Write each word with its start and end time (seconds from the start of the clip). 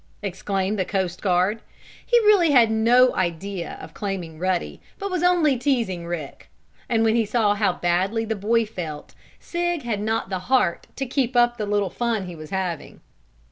exclaimed 0.23 0.79
the 0.79 0.83
coast 0.83 1.21
guard. 1.21 1.61
He 2.03 2.17
really 2.21 2.49
had 2.49 2.71
no 2.71 3.13
idea 3.15 3.77
of 3.79 3.93
claiming 3.93 4.39
Ruddy, 4.39 4.81
but 4.97 5.11
was 5.11 5.21
only 5.21 5.59
teasing 5.59 6.07
Rick. 6.07 6.49
And 6.89 7.03
when 7.03 7.15
he 7.15 7.23
saw 7.23 7.53
how 7.53 7.73
badly 7.73 8.25
the 8.25 8.35
boy 8.35 8.65
felt, 8.65 9.13
Sig 9.39 9.83
had 9.83 10.01
not 10.01 10.29
the 10.29 10.39
heart 10.49 10.87
to 10.95 11.05
keep 11.05 11.35
up 11.35 11.57
the 11.57 11.67
little 11.67 11.91
fun 11.91 12.25
he 12.25 12.35
was 12.35 12.49
having. 12.49 13.01